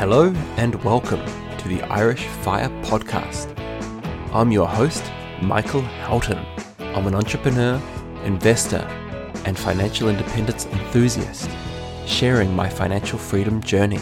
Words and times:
Hello 0.00 0.32
and 0.56 0.82
welcome 0.82 1.20
to 1.58 1.68
the 1.68 1.82
Irish 1.82 2.24
Fire 2.26 2.70
Podcast. 2.84 3.52
I'm 4.32 4.50
your 4.50 4.66
host, 4.66 5.04
Michael 5.42 5.82
Houghton. 5.82 6.42
I'm 6.78 7.06
an 7.06 7.14
entrepreneur, 7.14 7.78
investor, 8.24 8.78
and 9.44 9.58
financial 9.58 10.08
independence 10.08 10.64
enthusiast, 10.64 11.50
sharing 12.06 12.56
my 12.56 12.66
financial 12.66 13.18
freedom 13.18 13.62
journey. 13.62 14.00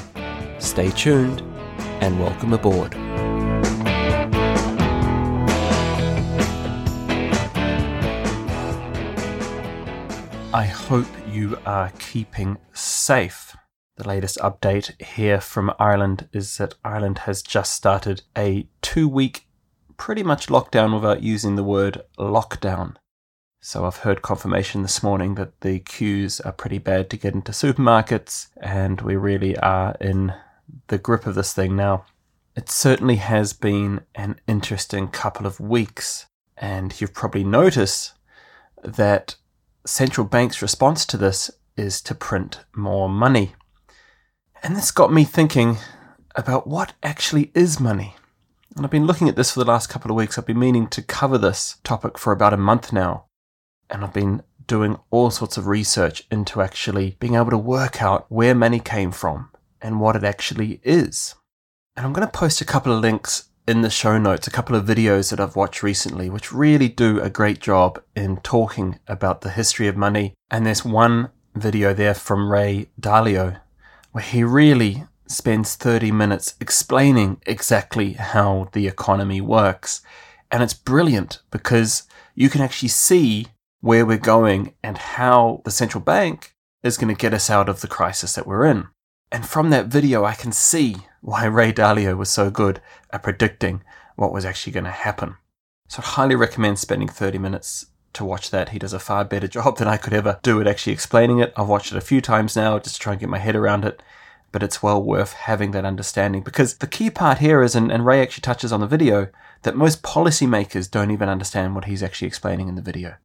Stay 0.61 0.93
tuned 0.93 1.41
and 2.01 2.21
welcome 2.21 2.53
aboard. 2.53 2.95
I 10.55 10.65
hope 10.65 11.09
you 11.29 11.59
are 11.67 11.91
keeping 11.99 12.57
safe. 12.73 13.48
The 13.99 14.07
latest 14.07 14.39
update 14.39 15.03
here 15.03 15.41
from 15.41 15.73
Ireland 15.77 16.29
is 16.33 16.57
that 16.59 16.77
Ireland 16.85 17.19
has 17.27 17.43
just 17.43 17.73
started 17.73 18.23
a 18.37 18.69
two 18.81 19.09
week, 19.09 19.49
pretty 19.97 20.23
much 20.23 20.47
lockdown 20.47 20.95
without 20.95 21.25
using 21.25 21.57
the 21.57 21.65
word 21.65 22.03
lockdown. 22.17 22.95
So 23.61 23.85
I've 23.85 23.97
heard 23.97 24.23
confirmation 24.23 24.83
this 24.83 25.03
morning 25.03 25.35
that 25.35 25.63
the 25.63 25.81
queues 25.81 26.39
are 26.39 26.53
pretty 26.53 26.79
bad 26.79 27.11
to 27.11 27.17
get 27.17 27.35
into 27.35 27.51
supermarkets, 27.51 28.47
and 28.59 29.01
we 29.01 29.17
really 29.17 29.59
are 29.59 29.97
in 30.01 30.33
the 30.87 30.99
grip 30.99 31.27
of 31.27 31.35
this 31.35 31.53
thing 31.53 31.75
now. 31.75 32.05
It 32.55 32.71
certainly 32.71 33.17
has 33.17 33.53
been 33.53 34.03
an 34.15 34.39
interesting 34.47 35.09
couple 35.09 35.45
of 35.45 35.59
weeks, 35.59 36.27
and 36.57 37.01
you've 37.01 37.15
probably 37.15 37.43
noticed 37.43 38.13
that 38.85 39.35
central 39.85 40.25
bank's 40.25 40.63
response 40.63 41.05
to 41.07 41.17
this 41.17 41.51
is 41.77 42.01
to 42.03 42.15
print 42.15 42.61
more 42.77 43.09
money. 43.09 43.55
And 44.63 44.75
this 44.75 44.91
got 44.91 45.13
me 45.13 45.25
thinking 45.25 45.79
about 46.35 46.67
what 46.67 46.95
actually 47.03 47.51
is 47.55 47.81
money. 47.81 48.17
And 48.77 48.85
I've 48.85 48.91
been 48.91 49.07
looking 49.07 49.29
at 49.29 49.37
this 49.37 49.53
for 49.53 49.61
the 49.61 49.71
last 49.71 49.89
couple 49.89 50.11
of 50.11 50.17
weeks. 50.17 50.39
I've 50.39 50.47
been 50.47 50.59
meaning 50.59 50.89
to 50.89 51.03
cover 51.03 51.39
this 51.39 51.79
topic 51.85 52.19
for 52.19 52.33
about 52.33 52.53
a 52.53 52.59
month 52.59 52.93
now. 52.93 53.25
And 53.91 54.05
I've 54.05 54.13
been 54.13 54.43
doing 54.67 54.99
all 55.11 55.31
sorts 55.31 55.57
of 55.57 55.67
research 55.67 56.25
into 56.31 56.61
actually 56.61 57.17
being 57.19 57.35
able 57.35 57.51
to 57.51 57.59
work 57.59 58.03
out 58.03 58.27
where 58.29 58.55
money 58.55 58.79
came 58.79 59.11
from 59.11 59.51
and 59.81 60.01
what 60.01 60.17
it 60.17 60.25
actually 60.25 60.81
is. 60.83 61.35
And 61.97 62.07
I'm 62.07 62.13
going 62.13 62.27
to 62.27 62.33
post 62.33 62.61
a 62.61 62.67
couple 62.67 62.93
of 62.93 63.01
links 63.01 63.49
in 63.67 63.83
the 63.83 63.91
show 63.91 64.19
notes, 64.19 64.47
a 64.47 64.53
couple 64.53 64.77
of 64.77 64.87
videos 64.87 65.31
that 65.31 65.41
I've 65.41 65.57
watched 65.57 65.83
recently, 65.83 66.31
which 66.31 66.53
really 66.53 66.89
do 66.89 67.21
a 67.21 67.31
great 67.31 67.61
job 67.61 68.01
in 68.15 68.39
talking 68.39 68.99
about 69.09 69.41
the 69.41 69.51
history 69.51 69.89
of 69.89 69.97
money. 69.97 70.35
And 70.51 70.65
there's 70.65 70.85
one 70.85 71.31
video 71.55 71.93
there 71.93 72.15
from 72.15 72.51
Ray 72.51 72.89
Dalio, 73.01 73.61
where 74.13 74.25
he 74.25 74.43
really 74.43 75.05
spends 75.27 75.77
30 75.77 76.11
minutes 76.11 76.55
explaining 76.61 77.41
exactly 77.47 78.15
how 78.15 78.69
the 78.73 78.87
economy 78.87 79.41
works. 79.41 80.01
And 80.51 80.63
it's 80.63 80.75
brilliant 80.75 81.43
because 81.51 82.05
you 82.35 82.49
can 82.49 82.61
actually 82.61 82.89
see 82.89 83.49
where 83.81 84.07
we're 84.07 84.19
going 84.19 84.75
and 84.83 84.99
how 84.99 85.63
the 85.65 85.71
central 85.71 86.03
bank 86.03 86.55
is 86.83 86.97
going 86.97 87.15
to 87.15 87.21
get 87.21 87.35
us 87.35 87.51
out 87.51 87.69
of 87.69 87.81
the 87.81 87.89
crisis 87.89 88.35
that 88.35 88.47
we're 88.47 88.65
in. 88.65 88.89
And 89.31 89.47
from 89.47 89.71
that 89.71 89.87
video, 89.87 90.25
I 90.25 90.35
can 90.35 90.53
see 90.53 90.97
why 91.21 91.45
Ray 91.45 91.73
Dalio 91.73 92.17
was 92.17 92.31
so 92.31 92.51
good 92.51 92.81
at 93.11 93.23
predicting 93.23 93.83
what 94.17 94.33
was 94.33 94.45
actually 94.45 94.73
going 94.73 94.85
to 94.85 94.91
happen. 94.91 95.37
So 95.89 96.03
I 96.03 96.07
highly 96.07 96.35
recommend 96.35 96.79
spending 96.79 97.09
30 97.09 97.39
minutes 97.39 97.87
to 98.15 98.25
watch 98.25 98.51
that. 98.51 98.71
He 98.71 98.79
does 98.79 98.93
a 98.93 98.99
far 98.99 99.25
better 99.25 99.49
job 99.49 99.79
than 99.79 99.89
I 99.89 99.97
could 99.97 100.13
ever 100.13 100.39
do 100.43 100.61
at 100.61 100.67
actually 100.67 100.93
explaining 100.93 101.39
it. 101.39 101.53
I've 101.57 101.69
watched 101.69 101.93
it 101.93 101.99
a 101.99 102.03
few 102.03 102.21
times 102.21 102.57
now 102.57 102.79
just 102.79 102.97
to 102.97 103.01
try 103.01 103.13
and 103.13 103.21
get 103.21 103.29
my 103.29 103.39
head 103.39 103.57
around 103.57 103.85
it, 103.85 104.03
but 104.53 104.63
it's 104.63 104.83
well 104.83 105.03
worth 105.03 105.33
having 105.33 105.73
that 105.73 105.85
understanding 105.85 106.43
because 106.43 106.79
the 106.79 106.87
key 106.87 107.11
part 107.11 107.39
here 107.39 107.63
is, 107.63 107.75
and, 107.75 107.93
and 107.93 108.07
Ray 108.07 108.23
actually 108.23 108.43
touches 108.43 108.73
on 108.73 108.81
the 108.81 108.87
video, 108.87 109.29
that 109.63 109.77
most 109.77 110.03
policymakers 110.03 110.91
don't 110.91 111.11
even 111.11 111.29
understand 111.29 111.75
what 111.75 111.85
he's 111.85 112.03
actually 112.03 112.29
explaining 112.29 112.69
in 112.69 112.75
the 112.75 112.83
video. 112.83 113.17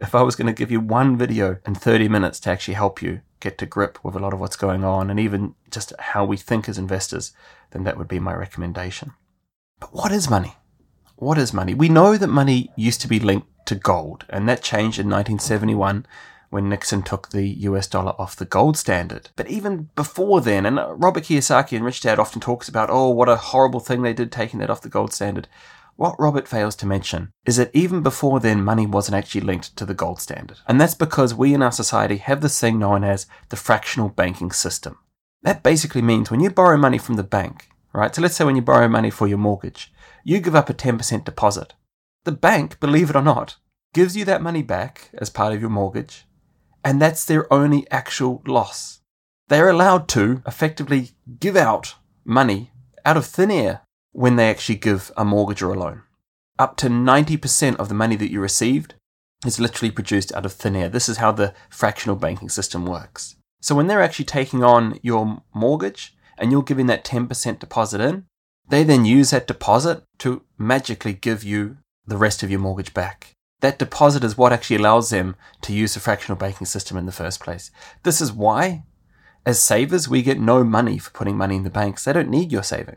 If 0.00 0.14
I 0.14 0.22
was 0.22 0.36
going 0.36 0.46
to 0.46 0.52
give 0.52 0.70
you 0.70 0.80
one 0.80 1.16
video 1.16 1.58
in 1.66 1.74
30 1.74 2.08
minutes 2.08 2.38
to 2.40 2.50
actually 2.50 2.74
help 2.74 3.02
you 3.02 3.20
get 3.40 3.58
to 3.58 3.66
grip 3.66 3.98
with 4.04 4.14
a 4.14 4.18
lot 4.18 4.32
of 4.32 4.40
what's 4.40 4.56
going 4.56 4.84
on 4.84 5.10
and 5.10 5.18
even 5.18 5.54
just 5.70 5.92
how 5.98 6.24
we 6.24 6.36
think 6.36 6.68
as 6.68 6.78
investors, 6.78 7.32
then 7.70 7.84
that 7.84 7.96
would 7.96 8.08
be 8.08 8.20
my 8.20 8.34
recommendation. 8.34 9.12
But 9.80 9.94
what 9.94 10.12
is 10.12 10.30
money? 10.30 10.56
What 11.16 11.38
is 11.38 11.52
money? 11.52 11.74
We 11.74 11.88
know 11.88 12.16
that 12.16 12.28
money 12.28 12.70
used 12.76 13.00
to 13.00 13.08
be 13.08 13.18
linked 13.18 13.48
to 13.68 13.74
gold, 13.74 14.24
and 14.28 14.48
that 14.48 14.62
changed 14.62 14.98
in 14.98 15.06
1971 15.06 16.06
when 16.50 16.68
Nixon 16.68 17.02
took 17.02 17.28
the 17.28 17.46
US 17.46 17.86
dollar 17.86 18.14
off 18.18 18.36
the 18.36 18.44
gold 18.44 18.76
standard. 18.76 19.30
But 19.36 19.48
even 19.48 19.90
before 19.94 20.40
then, 20.40 20.64
and 20.66 20.80
Robert 21.00 21.24
Kiyosaki 21.24 21.76
and 21.76 21.84
Rich 21.84 22.00
Dad 22.00 22.18
often 22.18 22.40
talks 22.40 22.68
about, 22.68 22.88
oh, 22.90 23.10
what 23.10 23.28
a 23.28 23.36
horrible 23.36 23.80
thing 23.80 24.02
they 24.02 24.14
did 24.14 24.32
taking 24.32 24.58
that 24.60 24.70
off 24.70 24.80
the 24.80 24.88
gold 24.88 25.12
standard. 25.12 25.46
What 25.96 26.18
Robert 26.18 26.48
fails 26.48 26.76
to 26.76 26.86
mention 26.86 27.32
is 27.44 27.56
that 27.56 27.74
even 27.74 28.02
before 28.02 28.40
then, 28.40 28.62
money 28.64 28.86
wasn't 28.86 29.16
actually 29.16 29.40
linked 29.42 29.76
to 29.76 29.84
the 29.84 29.94
gold 29.94 30.20
standard. 30.20 30.58
And 30.66 30.80
that's 30.80 30.94
because 30.94 31.34
we 31.34 31.52
in 31.52 31.62
our 31.62 31.72
society 31.72 32.16
have 32.18 32.40
this 32.40 32.58
thing 32.58 32.78
known 32.78 33.04
as 33.04 33.26
the 33.48 33.56
fractional 33.56 34.08
banking 34.08 34.52
system. 34.52 34.98
That 35.42 35.62
basically 35.62 36.02
means 36.02 36.30
when 36.30 36.40
you 36.40 36.50
borrow 36.50 36.76
money 36.76 36.98
from 36.98 37.16
the 37.16 37.22
bank, 37.22 37.68
right? 37.92 38.14
So 38.14 38.22
let's 38.22 38.36
say 38.36 38.44
when 38.44 38.56
you 38.56 38.62
borrow 38.62 38.88
money 38.88 39.10
for 39.10 39.26
your 39.26 39.38
mortgage, 39.38 39.92
you 40.24 40.40
give 40.40 40.54
up 40.54 40.70
a 40.70 40.74
10% 40.74 41.24
deposit. 41.24 41.74
The 42.28 42.32
bank, 42.32 42.78
believe 42.78 43.08
it 43.08 43.16
or 43.16 43.22
not, 43.22 43.56
gives 43.94 44.14
you 44.14 44.26
that 44.26 44.42
money 44.42 44.60
back 44.60 45.08
as 45.14 45.30
part 45.30 45.54
of 45.54 45.62
your 45.62 45.70
mortgage, 45.70 46.26
and 46.84 47.00
that's 47.00 47.24
their 47.24 47.50
only 47.50 47.90
actual 47.90 48.42
loss. 48.46 49.00
They're 49.48 49.70
allowed 49.70 50.08
to 50.08 50.42
effectively 50.46 51.12
give 51.40 51.56
out 51.56 51.94
money 52.26 52.70
out 53.06 53.16
of 53.16 53.24
thin 53.24 53.50
air 53.50 53.80
when 54.12 54.36
they 54.36 54.50
actually 54.50 54.74
give 54.74 55.10
a 55.16 55.24
mortgage 55.24 55.62
or 55.62 55.72
a 55.72 55.78
loan. 55.78 56.02
Up 56.58 56.76
to 56.76 56.88
90% 56.88 57.76
of 57.76 57.88
the 57.88 57.94
money 57.94 58.16
that 58.16 58.30
you 58.30 58.42
received 58.42 58.94
is 59.46 59.58
literally 59.58 59.90
produced 59.90 60.30
out 60.34 60.44
of 60.44 60.52
thin 60.52 60.76
air. 60.76 60.90
This 60.90 61.08
is 61.08 61.16
how 61.16 61.32
the 61.32 61.54
fractional 61.70 62.16
banking 62.16 62.50
system 62.50 62.84
works. 62.84 63.36
So 63.62 63.74
when 63.74 63.86
they're 63.86 64.02
actually 64.02 64.26
taking 64.26 64.62
on 64.62 65.00
your 65.00 65.44
mortgage 65.54 66.14
and 66.36 66.52
you're 66.52 66.62
giving 66.62 66.88
that 66.88 67.06
10% 67.06 67.58
deposit 67.58 68.02
in, 68.02 68.26
they 68.68 68.84
then 68.84 69.06
use 69.06 69.30
that 69.30 69.46
deposit 69.46 70.02
to 70.18 70.42
magically 70.58 71.14
give 71.14 71.42
you 71.42 71.78
the 72.08 72.16
rest 72.16 72.42
of 72.42 72.50
your 72.50 72.60
mortgage 72.60 72.94
back. 72.94 73.34
That 73.60 73.78
deposit 73.78 74.24
is 74.24 74.38
what 74.38 74.52
actually 74.52 74.76
allows 74.76 75.10
them 75.10 75.36
to 75.62 75.72
use 75.72 75.94
the 75.94 76.00
fractional 76.00 76.38
banking 76.38 76.66
system 76.66 76.96
in 76.96 77.06
the 77.06 77.12
first 77.12 77.40
place. 77.40 77.70
This 78.02 78.20
is 78.20 78.32
why, 78.32 78.84
as 79.44 79.60
savers, 79.60 80.08
we 80.08 80.22
get 80.22 80.38
no 80.38 80.64
money 80.64 80.98
for 80.98 81.10
putting 81.10 81.36
money 81.36 81.56
in 81.56 81.64
the 81.64 81.70
banks. 81.70 82.04
They 82.04 82.12
don't 82.12 82.30
need 82.30 82.52
your 82.52 82.62
saving. 82.62 82.96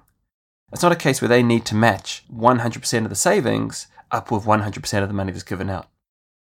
It's 0.72 0.84
not 0.84 0.92
a 0.92 0.98
case 0.98 1.22
where 1.22 1.30
they 1.30 1.44
need 1.44 1.66
to 1.66 1.76
match 1.76 2.24
100% 2.32 3.04
of 3.04 3.10
the 3.10 3.16
savings 3.16 3.88
up 4.12 4.32
with 4.32 4.46
100% 4.46 5.02
of 5.02 5.08
the 5.08 5.14
money 5.14 5.32
that's 5.32 5.44
given 5.44 5.70
out. 5.70 5.90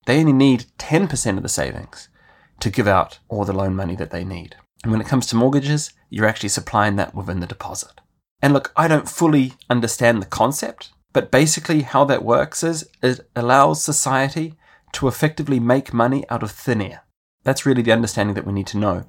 They 0.05 0.19
only 0.19 0.33
need 0.33 0.65
10% 0.77 1.37
of 1.37 1.43
the 1.43 1.49
savings 1.49 2.09
to 2.59 2.69
give 2.69 2.87
out 2.87 3.19
all 3.27 3.43
the 3.43 3.53
loan 3.53 3.75
money 3.75 3.95
that 3.95 4.11
they 4.11 4.23
need. 4.23 4.55
And 4.83 4.91
when 4.91 5.01
it 5.01 5.07
comes 5.07 5.27
to 5.27 5.35
mortgages, 5.35 5.93
you're 6.09 6.25
actually 6.25 6.49
supplying 6.49 6.95
that 6.95 7.13
within 7.13 7.39
the 7.39 7.47
deposit. 7.47 8.01
And 8.41 8.53
look, 8.53 8.71
I 8.75 8.87
don't 8.87 9.09
fully 9.09 9.53
understand 9.69 10.21
the 10.21 10.27
concept, 10.27 10.91
but 11.13 11.31
basically 11.31 11.81
how 11.81 12.05
that 12.05 12.23
works 12.23 12.63
is 12.63 12.89
it 13.01 13.21
allows 13.35 13.83
society 13.83 14.55
to 14.93 15.07
effectively 15.07 15.59
make 15.59 15.93
money 15.93 16.25
out 16.29 16.43
of 16.43 16.51
thin 16.51 16.81
air. 16.81 17.03
That's 17.43 17.65
really 17.65 17.81
the 17.81 17.91
understanding 17.91 18.35
that 18.35 18.45
we 18.45 18.53
need 18.53 18.67
to 18.67 18.77
know. 18.77 19.05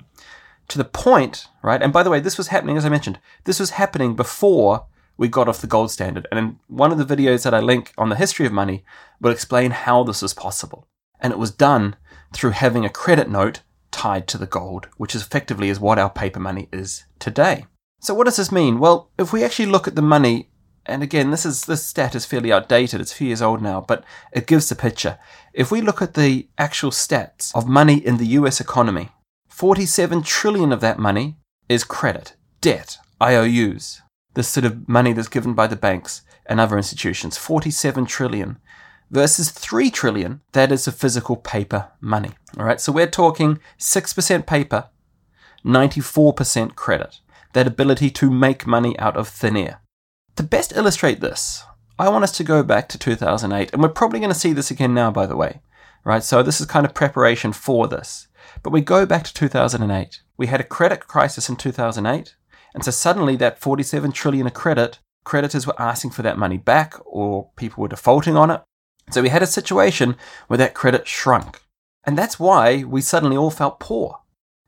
To 0.68 0.78
the 0.78 0.84
point, 0.84 1.48
right? 1.62 1.82
And 1.82 1.92
by 1.92 2.02
the 2.02 2.10
way, 2.10 2.20
this 2.20 2.38
was 2.38 2.48
happening, 2.48 2.76
as 2.76 2.84
I 2.84 2.88
mentioned, 2.88 3.18
this 3.44 3.60
was 3.60 3.70
happening 3.70 4.14
before 4.14 4.86
we 5.16 5.28
got 5.28 5.48
off 5.48 5.60
the 5.60 5.66
gold 5.66 5.90
standard. 5.90 6.26
And 6.30 6.38
in 6.38 6.58
one 6.68 6.92
of 6.92 6.98
the 6.98 7.16
videos 7.16 7.44
that 7.44 7.54
I 7.54 7.60
link 7.60 7.92
on 7.98 8.08
the 8.08 8.16
history 8.16 8.46
of 8.46 8.52
money 8.52 8.84
will 9.20 9.32
explain 9.32 9.72
how 9.72 10.02
this 10.02 10.22
was 10.22 10.34
possible. 10.34 10.88
And 11.20 11.32
it 11.32 11.38
was 11.38 11.50
done 11.50 11.96
through 12.32 12.50
having 12.50 12.84
a 12.84 12.90
credit 12.90 13.28
note 13.28 13.62
tied 13.90 14.26
to 14.28 14.38
the 14.38 14.46
gold, 14.46 14.88
which 14.96 15.14
is 15.14 15.22
effectively 15.22 15.68
is 15.68 15.78
what 15.78 15.98
our 15.98 16.10
paper 16.10 16.40
money 16.40 16.68
is 16.72 17.04
today. 17.18 17.66
So 18.00 18.14
what 18.14 18.24
does 18.24 18.36
this 18.36 18.50
mean? 18.50 18.78
Well, 18.78 19.10
if 19.18 19.32
we 19.32 19.44
actually 19.44 19.66
look 19.66 19.86
at 19.86 19.94
the 19.94 20.02
money, 20.02 20.48
and 20.86 21.02
again, 21.02 21.30
this 21.30 21.46
is 21.46 21.64
this 21.64 21.84
stat 21.86 22.14
is 22.14 22.26
fairly 22.26 22.52
outdated, 22.52 23.00
it's 23.00 23.12
a 23.12 23.16
few 23.16 23.28
years 23.28 23.42
old 23.42 23.62
now, 23.62 23.80
but 23.80 24.04
it 24.32 24.46
gives 24.46 24.68
the 24.68 24.74
picture. 24.74 25.18
If 25.52 25.70
we 25.70 25.80
look 25.80 26.02
at 26.02 26.14
the 26.14 26.48
actual 26.58 26.90
stats 26.90 27.54
of 27.54 27.68
money 27.68 27.96
in 27.96 28.16
the 28.16 28.26
US 28.38 28.60
economy, 28.60 29.10
47 29.48 30.22
trillion 30.22 30.72
of 30.72 30.80
that 30.80 30.98
money 30.98 31.36
is 31.68 31.84
credit, 31.84 32.34
debt, 32.60 32.98
IOUs 33.22 34.02
the 34.34 34.42
sort 34.42 34.64
of 34.64 34.88
money 34.88 35.12
that's 35.12 35.28
given 35.28 35.54
by 35.54 35.66
the 35.66 35.76
banks 35.76 36.22
and 36.46 36.58
other 36.58 36.76
institutions 36.76 37.36
47 37.36 38.06
trillion 38.06 38.58
versus 39.10 39.50
3 39.50 39.90
trillion 39.90 40.40
that 40.52 40.72
is 40.72 40.86
the 40.86 40.92
physical 40.92 41.36
paper 41.36 41.90
money 42.00 42.30
all 42.58 42.64
right? 42.64 42.80
So 42.80 42.92
we're 42.92 43.06
talking 43.06 43.60
6% 43.78 44.46
paper 44.46 44.88
94% 45.64 46.74
credit 46.74 47.20
that 47.52 47.66
ability 47.66 48.10
to 48.10 48.30
make 48.30 48.66
money 48.66 48.98
out 48.98 49.16
of 49.16 49.28
thin 49.28 49.56
air 49.56 49.80
to 50.36 50.42
best 50.42 50.72
illustrate 50.76 51.20
this 51.20 51.64
i 51.98 52.08
want 52.08 52.24
us 52.24 52.32
to 52.32 52.44
go 52.44 52.62
back 52.62 52.88
to 52.88 52.98
2008 52.98 53.72
and 53.72 53.82
we're 53.82 53.88
probably 53.88 54.18
going 54.18 54.32
to 54.32 54.38
see 54.38 54.52
this 54.52 54.70
again 54.70 54.94
now 54.94 55.10
by 55.10 55.26
the 55.26 55.36
way 55.36 55.60
right 56.04 56.22
so 56.22 56.42
this 56.42 56.60
is 56.60 56.66
kind 56.66 56.86
of 56.86 56.94
preparation 56.94 57.52
for 57.52 57.86
this 57.88 58.28
but 58.62 58.70
we 58.70 58.80
go 58.80 59.06
back 59.06 59.24
to 59.24 59.34
2008 59.34 60.22
we 60.36 60.46
had 60.46 60.60
a 60.60 60.64
credit 60.64 61.06
crisis 61.06 61.48
in 61.48 61.56
2008 61.56 62.34
And 62.74 62.84
so 62.84 62.90
suddenly 62.90 63.36
that 63.36 63.58
47 63.58 64.12
trillion 64.12 64.46
of 64.46 64.54
credit, 64.54 64.98
creditors 65.24 65.66
were 65.66 65.80
asking 65.80 66.12
for 66.12 66.22
that 66.22 66.38
money 66.38 66.56
back 66.56 66.94
or 67.04 67.50
people 67.56 67.82
were 67.82 67.88
defaulting 67.88 68.36
on 68.36 68.50
it. 68.50 68.62
So 69.10 69.22
we 69.22 69.28
had 69.28 69.42
a 69.42 69.46
situation 69.46 70.16
where 70.48 70.58
that 70.58 70.74
credit 70.74 71.06
shrunk. 71.06 71.60
And 72.04 72.16
that's 72.16 72.40
why 72.40 72.84
we 72.84 73.00
suddenly 73.00 73.36
all 73.36 73.50
felt 73.50 73.80
poor. 73.80 74.20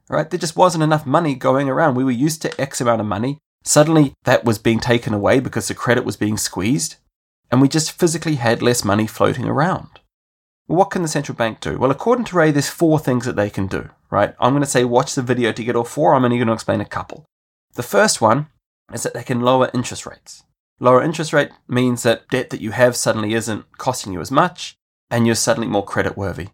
Right? 0.08 0.28
There 0.28 0.38
just 0.38 0.56
wasn't 0.56 0.84
enough 0.84 1.06
money 1.06 1.34
going 1.34 1.68
around. 1.68 1.94
We 1.94 2.04
were 2.04 2.10
used 2.10 2.42
to 2.42 2.60
X 2.60 2.80
amount 2.80 3.00
of 3.00 3.06
money. 3.06 3.38
Suddenly 3.64 4.14
that 4.24 4.44
was 4.44 4.58
being 4.58 4.80
taken 4.80 5.14
away 5.14 5.40
because 5.40 5.68
the 5.68 5.74
credit 5.74 6.04
was 6.04 6.16
being 6.16 6.36
squeezed. 6.36 6.96
And 7.50 7.60
we 7.60 7.68
just 7.68 7.92
physically 7.92 8.36
had 8.36 8.62
less 8.62 8.84
money 8.84 9.06
floating 9.06 9.46
around. 9.46 10.00
Well, 10.66 10.78
what 10.78 10.90
can 10.90 11.02
the 11.02 11.08
central 11.08 11.36
bank 11.36 11.60
do? 11.60 11.78
Well, 11.78 11.90
according 11.90 12.24
to 12.26 12.36
Ray, 12.36 12.50
there's 12.50 12.70
four 12.70 12.98
things 12.98 13.26
that 13.26 13.36
they 13.36 13.50
can 13.50 13.66
do, 13.66 13.90
right? 14.10 14.34
I'm 14.40 14.52
going 14.52 14.62
to 14.62 14.68
say 14.68 14.84
watch 14.84 15.14
the 15.14 15.22
video 15.22 15.52
to 15.52 15.64
get 15.64 15.76
all 15.76 15.84
four. 15.84 16.14
I'm 16.14 16.24
only 16.24 16.38
going 16.38 16.48
to 16.48 16.54
explain 16.54 16.80
a 16.80 16.86
couple. 16.86 17.26
The 17.74 17.82
first 17.82 18.20
one 18.20 18.48
is 18.92 19.02
that 19.02 19.14
they 19.14 19.22
can 19.22 19.40
lower 19.40 19.70
interest 19.74 20.06
rates. 20.06 20.44
Lower 20.80 21.02
interest 21.02 21.32
rate 21.32 21.50
means 21.68 22.02
that 22.02 22.28
debt 22.28 22.50
that 22.50 22.60
you 22.60 22.72
have 22.72 22.96
suddenly 22.96 23.34
isn't 23.34 23.78
costing 23.78 24.12
you 24.12 24.20
as 24.20 24.30
much 24.30 24.76
and 25.10 25.26
you're 25.26 25.34
suddenly 25.34 25.68
more 25.68 25.84
credit 25.84 26.16
worthy. 26.16 26.48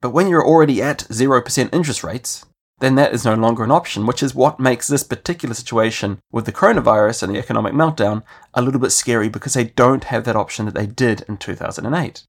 But 0.00 0.10
when 0.10 0.28
you're 0.28 0.46
already 0.46 0.82
at 0.82 0.98
0% 0.98 1.74
interest 1.74 2.04
rates, 2.04 2.44
then 2.84 2.96
that 2.96 3.14
is 3.14 3.24
no 3.24 3.34
longer 3.34 3.64
an 3.64 3.70
option, 3.70 4.04
which 4.04 4.22
is 4.22 4.34
what 4.34 4.60
makes 4.60 4.88
this 4.88 5.02
particular 5.02 5.54
situation 5.54 6.20
with 6.30 6.44
the 6.44 6.52
coronavirus 6.52 7.22
and 7.22 7.34
the 7.34 7.38
economic 7.38 7.72
meltdown 7.72 8.22
a 8.52 8.60
little 8.60 8.80
bit 8.80 8.90
scary 8.90 9.28
because 9.28 9.54
they 9.54 9.64
don't 9.64 10.04
have 10.04 10.24
that 10.24 10.36
option 10.36 10.66
that 10.66 10.74
they 10.74 10.86
did 10.86 11.24
in 11.28 11.38
2008. 11.38 12.24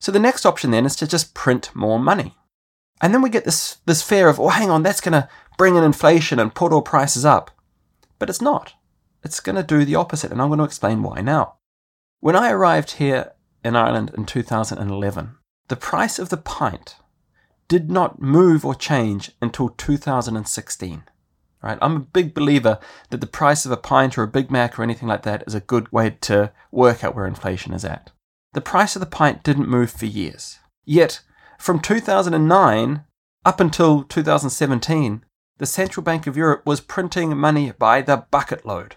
So 0.00 0.12
the 0.12 0.18
next 0.18 0.44
option 0.44 0.70
then 0.70 0.84
is 0.84 0.94
to 0.96 1.06
just 1.06 1.32
print 1.32 1.70
more 1.74 1.98
money. 1.98 2.34
And 3.00 3.14
then 3.14 3.22
we 3.22 3.30
get 3.30 3.44
this, 3.44 3.78
this 3.86 4.02
fear 4.02 4.28
of, 4.28 4.38
oh, 4.38 4.48
hang 4.48 4.70
on, 4.70 4.82
that's 4.82 5.00
going 5.00 5.12
to 5.12 5.28
bring 5.56 5.76
in 5.76 5.82
inflation 5.82 6.38
and 6.38 6.54
put 6.54 6.72
all 6.72 6.82
prices 6.82 7.24
up. 7.24 7.50
But 8.18 8.28
it's 8.28 8.42
not. 8.42 8.74
It's 9.22 9.40
going 9.40 9.56
to 9.56 9.62
do 9.62 9.84
the 9.84 9.94
opposite, 9.94 10.30
and 10.30 10.42
I'm 10.42 10.48
going 10.48 10.58
to 10.58 10.64
explain 10.64 11.02
why 11.02 11.22
now. 11.22 11.54
When 12.20 12.36
I 12.36 12.50
arrived 12.50 12.92
here 12.92 13.32
in 13.64 13.74
Ireland 13.74 14.12
in 14.16 14.26
2011, 14.26 15.36
the 15.68 15.76
price 15.76 16.18
of 16.18 16.28
the 16.28 16.36
pint 16.36 16.96
did 17.68 17.90
not 17.90 18.20
move 18.20 18.64
or 18.64 18.74
change 18.74 19.30
until 19.40 19.68
2016. 19.70 21.04
Right? 21.62 21.78
I'm 21.80 21.96
a 21.96 22.00
big 22.00 22.34
believer 22.34 22.78
that 23.10 23.20
the 23.20 23.26
price 23.26 23.64
of 23.64 23.72
a 23.72 23.76
pint 23.76 24.18
or 24.18 24.22
a 24.22 24.28
Big 24.28 24.50
Mac 24.50 24.78
or 24.78 24.82
anything 24.82 25.08
like 25.08 25.22
that 25.22 25.42
is 25.46 25.54
a 25.54 25.60
good 25.60 25.90
way 25.90 26.10
to 26.22 26.52
work 26.70 27.02
out 27.02 27.14
where 27.14 27.26
inflation 27.26 27.72
is 27.72 27.84
at 27.84 28.10
the 28.54 28.60
price 28.60 28.96
of 28.96 29.00
the 29.00 29.06
pint 29.06 29.42
didn't 29.42 29.68
move 29.68 29.90
for 29.90 30.06
years. 30.06 30.60
Yet, 30.84 31.20
from 31.58 31.80
2009 31.80 33.04
up 33.44 33.60
until 33.60 34.04
2017, 34.04 35.24
the 35.58 35.66
Central 35.66 36.02
Bank 36.02 36.26
of 36.26 36.36
Europe 36.36 36.64
was 36.64 36.80
printing 36.80 37.36
money 37.36 37.72
by 37.72 38.00
the 38.00 38.24
bucket 38.30 38.64
load. 38.64 38.96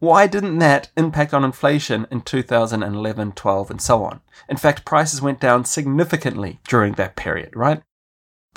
Why 0.00 0.26
didn't 0.26 0.58
that 0.58 0.90
impact 0.96 1.32
on 1.32 1.44
inflation 1.44 2.06
in 2.10 2.20
2011, 2.20 3.32
12, 3.32 3.70
and 3.70 3.80
so 3.80 4.04
on? 4.04 4.20
In 4.48 4.56
fact, 4.56 4.84
prices 4.84 5.22
went 5.22 5.40
down 5.40 5.64
significantly 5.64 6.60
during 6.68 6.94
that 6.94 7.16
period, 7.16 7.54
right? 7.56 7.82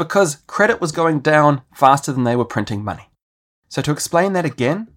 Because 0.01 0.37
credit 0.47 0.81
was 0.81 0.91
going 0.91 1.19
down 1.19 1.61
faster 1.75 2.11
than 2.11 2.23
they 2.23 2.35
were 2.35 2.43
printing 2.43 2.83
money. 2.83 3.11
So, 3.69 3.83
to 3.83 3.91
explain 3.91 4.33
that 4.33 4.45
again, 4.45 4.87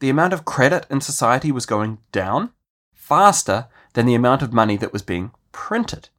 the 0.00 0.10
amount 0.10 0.34
of 0.34 0.44
credit 0.44 0.84
in 0.90 1.00
society 1.00 1.50
was 1.50 1.64
going 1.64 1.96
down 2.12 2.50
faster 2.92 3.68
than 3.94 4.04
the 4.04 4.14
amount 4.14 4.42
of 4.42 4.52
money 4.52 4.76
that 4.76 4.92
was 4.92 5.00
being 5.00 5.30
printed. 5.50 6.10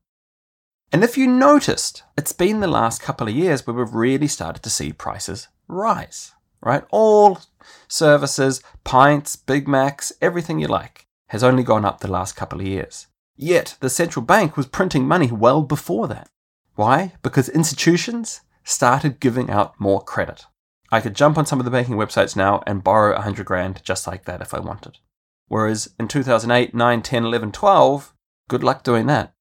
And 0.92 1.04
if 1.04 1.20
you 1.20 1.28
noticed, 1.28 2.02
it's 2.18 2.32
been 2.32 2.62
the 2.62 2.68
last 2.68 3.00
couple 3.00 3.28
of 3.28 3.36
years 3.36 3.68
where 3.68 3.76
we've 3.76 3.94
really 3.94 4.28
started 4.28 4.64
to 4.64 4.72
see 4.72 4.92
prices 4.92 5.48
rise, 5.68 6.32
right? 6.62 6.84
All 6.90 7.42
services, 7.88 8.64
pints, 8.84 9.36
Big 9.36 9.68
Macs, 9.68 10.12
everything 10.20 10.58
you 10.58 10.68
like 10.68 11.06
has 11.28 11.44
only 11.44 11.62
gone 11.62 11.86
up 11.86 12.00
the 12.00 12.12
last 12.12 12.36
couple 12.36 12.60
of 12.60 12.66
years. 12.66 13.06
Yet 13.38 13.78
the 13.82 13.90
central 13.92 14.26
bank 14.26 14.58
was 14.58 14.66
printing 14.66 15.08
money 15.08 15.32
well 15.32 15.62
before 15.62 16.08
that. 16.08 16.28
Why? 16.76 17.14
Because 17.22 17.50
institutions 17.50 18.42
started 18.64 19.20
giving 19.20 19.50
out 19.50 19.80
more 19.80 20.02
credit. 20.02 20.46
I 20.92 21.02
could 21.02 21.16
jump 21.16 21.38
on 21.38 21.46
some 21.46 21.60
of 21.60 21.66
the 21.66 21.72
banking 21.72 21.96
websites 21.96 22.36
now 22.36 22.62
and 22.68 22.84
borrow 22.84 23.14
100 23.14 23.46
grand 23.46 23.82
just 23.84 24.08
like 24.08 24.26
that 24.26 24.42
if 24.42 24.54
I 24.54 24.60
wanted. 24.60 24.98
Whereas 25.48 25.94
in 26.00 26.08
2008, 26.08 26.74
9, 26.74 27.02
10, 27.02 27.26
11, 27.26 27.52
12, 27.52 28.14
good 28.50 28.64
luck 28.64 28.84
doing 28.84 29.08
that. 29.08 29.34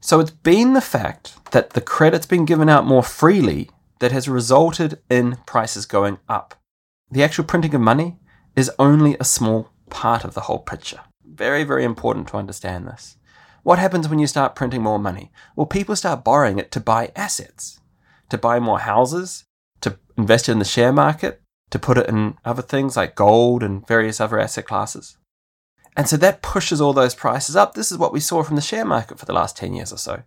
So 0.00 0.20
it's 0.20 0.30
been 0.30 0.72
the 0.72 0.80
fact 0.80 1.52
that 1.52 1.70
the 1.70 1.80
credit's 1.80 2.26
been 2.26 2.46
given 2.46 2.68
out 2.68 2.86
more 2.86 3.02
freely 3.02 3.70
that 3.98 4.12
has 4.12 4.28
resulted 4.28 5.00
in 5.10 5.36
prices 5.46 5.84
going 5.84 6.18
up. 6.28 6.54
The 7.10 7.22
actual 7.22 7.44
printing 7.44 7.74
of 7.74 7.80
money 7.80 8.18
is 8.56 8.70
only 8.78 9.16
a 9.20 9.24
small 9.24 9.70
part 9.90 10.24
of 10.24 10.34
the 10.34 10.42
whole 10.42 10.60
picture. 10.60 11.00
Very, 11.24 11.64
very 11.64 11.84
important 11.84 12.28
to 12.28 12.36
understand 12.36 12.86
this. 12.86 13.16
What 13.62 13.78
happens 13.78 14.08
when 14.08 14.18
you 14.18 14.26
start 14.26 14.54
printing 14.54 14.82
more 14.82 14.98
money? 14.98 15.30
Well, 15.54 15.66
people 15.66 15.96
start 15.96 16.24
borrowing 16.24 16.58
it 16.58 16.70
to 16.72 16.80
buy 16.80 17.12
assets, 17.14 17.80
to 18.30 18.38
buy 18.38 18.58
more 18.58 18.80
houses, 18.80 19.44
to 19.82 19.98
invest 20.16 20.48
in 20.48 20.58
the 20.58 20.64
share 20.64 20.92
market, 20.92 21.42
to 21.70 21.78
put 21.78 21.98
it 21.98 22.08
in 22.08 22.36
other 22.44 22.62
things 22.62 22.96
like 22.96 23.14
gold 23.14 23.62
and 23.62 23.86
various 23.86 24.20
other 24.20 24.38
asset 24.38 24.66
classes. 24.66 25.16
And 25.96 26.08
so 26.08 26.16
that 26.16 26.42
pushes 26.42 26.80
all 26.80 26.92
those 26.92 27.14
prices 27.14 27.56
up. 27.56 27.74
This 27.74 27.92
is 27.92 27.98
what 27.98 28.12
we 28.12 28.20
saw 28.20 28.42
from 28.42 28.56
the 28.56 28.62
share 28.62 28.84
market 28.84 29.18
for 29.18 29.26
the 29.26 29.32
last 29.32 29.56
10 29.56 29.74
years 29.74 29.92
or 29.92 29.98
so. 29.98 30.22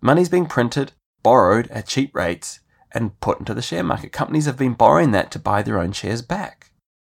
Money's 0.00 0.28
being 0.28 0.46
printed, 0.46 0.92
borrowed 1.22 1.68
at 1.70 1.86
cheap 1.86 2.14
rates, 2.14 2.60
and 2.90 3.18
put 3.20 3.38
into 3.38 3.54
the 3.54 3.62
share 3.62 3.84
market. 3.84 4.12
Companies 4.12 4.46
have 4.46 4.56
been 4.56 4.74
borrowing 4.74 5.12
that 5.12 5.30
to 5.30 5.38
buy 5.38 5.62
their 5.62 5.78
own 5.78 5.92
shares 5.92 6.22
back. 6.22 6.72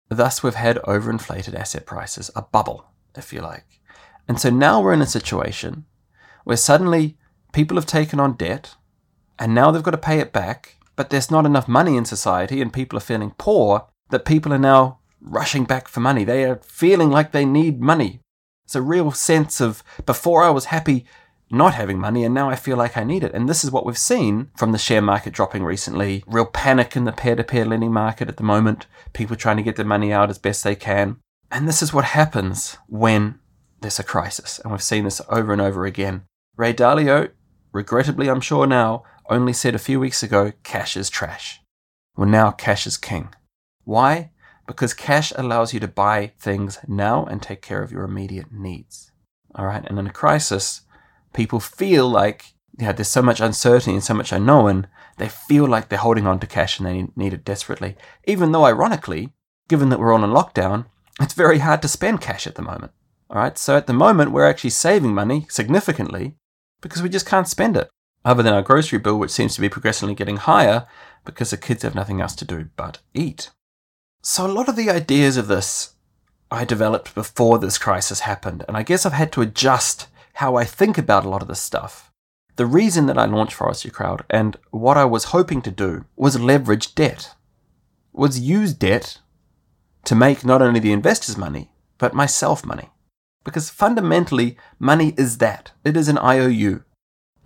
Thus, 0.09 0.43
we've 0.43 0.55
had 0.55 0.77
overinflated 0.83 1.55
asset 1.55 1.85
prices, 1.85 2.29
a 2.35 2.43
bubble, 2.43 2.85
if 3.15 3.33
you 3.33 3.41
like. 3.41 3.81
And 4.27 4.39
so 4.39 4.49
now 4.49 4.81
we're 4.81 4.93
in 4.93 5.01
a 5.01 5.07
situation 5.07 5.85
where 6.43 6.57
suddenly 6.57 7.17
people 7.53 7.77
have 7.77 7.85
taken 7.85 8.19
on 8.19 8.33
debt 8.33 8.75
and 9.37 9.53
now 9.53 9.71
they've 9.71 9.83
got 9.83 9.91
to 9.91 9.97
pay 9.97 10.19
it 10.19 10.31
back, 10.31 10.77
but 10.95 11.09
there's 11.09 11.31
not 11.31 11.45
enough 11.45 11.67
money 11.67 11.97
in 11.97 12.05
society 12.05 12.61
and 12.61 12.73
people 12.73 12.97
are 12.97 13.01
feeling 13.01 13.33
poor 13.37 13.87
that 14.09 14.25
people 14.25 14.53
are 14.53 14.57
now 14.57 14.99
rushing 15.21 15.65
back 15.65 15.87
for 15.87 15.99
money. 15.99 16.23
They 16.23 16.43
are 16.45 16.61
feeling 16.63 17.09
like 17.09 17.31
they 17.31 17.45
need 17.45 17.81
money. 17.81 18.19
It's 18.65 18.75
a 18.75 18.81
real 18.81 19.11
sense 19.11 19.61
of 19.61 19.83
before 20.05 20.41
I 20.43 20.49
was 20.49 20.65
happy 20.65 21.05
not 21.51 21.75
having 21.75 21.99
money 21.99 22.23
and 22.23 22.33
now 22.33 22.49
I 22.49 22.55
feel 22.55 22.77
like 22.77 22.97
I 22.97 23.03
need 23.03 23.23
it. 23.23 23.33
And 23.33 23.47
this 23.47 23.63
is 23.63 23.71
what 23.71 23.85
we've 23.85 23.97
seen 23.97 24.49
from 24.57 24.71
the 24.71 24.77
share 24.77 25.01
market 25.01 25.33
dropping 25.33 25.63
recently. 25.63 26.23
Real 26.25 26.45
panic 26.45 26.95
in 26.95 27.05
the 27.05 27.11
peer 27.11 27.35
to 27.35 27.43
peer 27.43 27.65
lending 27.65 27.93
market 27.93 28.29
at 28.29 28.37
the 28.37 28.43
moment. 28.43 28.87
People 29.13 29.35
trying 29.35 29.57
to 29.57 29.63
get 29.63 29.75
their 29.75 29.85
money 29.85 30.11
out 30.11 30.29
as 30.29 30.39
best 30.39 30.63
they 30.63 30.75
can. 30.75 31.17
And 31.51 31.67
this 31.67 31.81
is 31.81 31.93
what 31.93 32.05
happens 32.05 32.77
when 32.87 33.39
there's 33.81 33.99
a 33.99 34.03
crisis. 34.03 34.59
And 34.59 34.71
we've 34.71 34.81
seen 34.81 35.03
this 35.03 35.21
over 35.29 35.53
and 35.53 35.61
over 35.61 35.85
again. 35.85 36.23
Ray 36.57 36.73
Dalio, 36.73 37.31
regrettably, 37.71 38.29
I'm 38.29 38.41
sure 38.41 38.65
now, 38.65 39.03
only 39.29 39.53
said 39.53 39.75
a 39.75 39.79
few 39.79 39.99
weeks 39.99 40.23
ago 40.23 40.53
cash 40.63 40.95
is 40.95 41.09
trash. 41.09 41.61
Well, 42.15 42.29
now 42.29 42.51
cash 42.51 42.87
is 42.87 42.97
king. 42.97 43.33
Why? 43.83 44.31
because 44.67 44.93
cash 44.93 45.31
allows 45.35 45.73
you 45.73 45.79
to 45.79 45.87
buy 45.87 46.31
things 46.39 46.79
now 46.87 47.25
and 47.25 47.41
take 47.41 47.61
care 47.61 47.83
of 47.83 47.91
your 47.91 48.03
immediate 48.03 48.51
needs. 48.51 49.11
All 49.53 49.65
right. 49.65 49.85
And 49.85 49.99
in 49.99 50.07
a 50.07 50.11
crisis, 50.11 50.81
people 51.33 51.59
feel 51.59 52.09
like 52.09 52.53
yeah, 52.77 52.91
there's 52.91 53.07
so 53.07 53.21
much 53.21 53.39
uncertainty 53.39 53.93
and 53.93 54.03
so 54.03 54.13
much 54.13 54.33
unknown, 54.33 54.87
they 55.17 55.29
feel 55.29 55.65
like 55.65 55.87
they're 55.87 55.97
holding 55.97 56.27
on 56.27 56.41
to 56.41 56.47
cash 56.47 56.77
and 56.77 56.85
they 56.85 57.07
need 57.15 57.33
it 57.33 57.45
desperately. 57.45 57.95
Even 58.25 58.51
though, 58.51 58.65
ironically, 58.65 59.31
given 59.69 59.87
that 59.89 59.99
we're 59.99 60.13
on 60.13 60.25
a 60.25 60.27
lockdown, 60.27 60.85
it's 61.21 61.33
very 61.33 61.59
hard 61.59 61.81
to 61.83 61.87
spend 61.87 62.19
cash 62.19 62.45
at 62.45 62.55
the 62.55 62.61
moment. 62.61 62.91
All 63.29 63.37
right. 63.37 63.57
So 63.57 63.75
at 63.75 63.87
the 63.87 63.93
moment, 63.93 64.31
we're 64.31 64.47
actually 64.47 64.69
saving 64.69 65.13
money 65.13 65.47
significantly 65.49 66.35
because 66.81 67.01
we 67.01 67.09
just 67.09 67.25
can't 67.25 67.47
spend 67.47 67.75
it, 67.75 67.89
other 68.23 68.43
than 68.43 68.53
our 68.53 68.61
grocery 68.61 68.99
bill, 68.99 69.17
which 69.17 69.31
seems 69.31 69.55
to 69.55 69.61
be 69.61 69.69
progressively 69.69 70.13
getting 70.13 70.37
higher 70.37 70.87
because 71.23 71.49
the 71.49 71.57
kids 71.57 71.83
have 71.83 71.95
nothing 71.95 72.21
else 72.21 72.35
to 72.35 72.45
do 72.45 72.69
but 72.75 72.99
eat. 73.13 73.49
So, 74.21 74.45
a 74.45 74.47
lot 74.47 74.69
of 74.69 74.75
the 74.75 74.89
ideas 74.89 75.37
of 75.37 75.47
this 75.47 75.95
I 76.51 76.63
developed 76.63 77.15
before 77.15 77.59
this 77.59 77.77
crisis 77.77 78.21
happened, 78.21 78.63
and 78.67 78.77
I 78.77 78.83
guess 78.83 79.05
I've 79.05 79.13
had 79.13 79.31
to 79.33 79.41
adjust 79.41 80.07
how 80.33 80.55
I 80.55 80.63
think 80.63 80.97
about 80.97 81.25
a 81.25 81.29
lot 81.29 81.41
of 81.41 81.47
this 81.47 81.61
stuff. 81.61 82.11
The 82.55 82.65
reason 82.65 83.07
that 83.07 83.17
I 83.17 83.25
launched 83.25 83.55
Forestry 83.55 83.91
Crowd 83.91 84.23
and 84.29 84.55
what 84.71 84.97
I 84.97 85.05
was 85.05 85.25
hoping 85.25 85.61
to 85.63 85.71
do 85.71 86.05
was 86.15 86.39
leverage 86.39 86.95
debt, 86.95 87.35
was 88.13 88.39
use 88.39 88.73
debt 88.73 89.19
to 90.05 90.15
make 90.15 90.45
not 90.45 90.61
only 90.61 90.79
the 90.79 90.93
investors 90.93 91.37
money, 91.37 91.71
but 91.97 92.13
myself 92.13 92.65
money. 92.65 92.91
Because 93.45 93.69
fundamentally, 93.69 94.57
money 94.79 95.13
is 95.17 95.37
that. 95.37 95.71
It 95.85 95.95
is 95.95 96.09
an 96.09 96.17
IOU. 96.17 96.83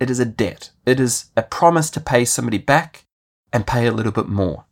It 0.00 0.10
is 0.10 0.18
a 0.18 0.24
debt. 0.24 0.70
It 0.84 0.98
is 0.98 1.26
a 1.36 1.42
promise 1.42 1.90
to 1.90 2.00
pay 2.00 2.24
somebody 2.24 2.58
back 2.58 3.04
and 3.52 3.66
pay 3.66 3.86
a 3.86 3.92
little 3.92 4.10
bit 4.10 4.26
more. 4.26 4.64